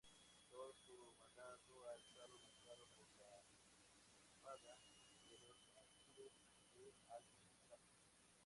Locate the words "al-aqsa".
7.13-7.77